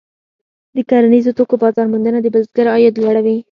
[0.75, 3.37] د کرنیزو توکو بازار موندنه د بزګر عاید لوړوي.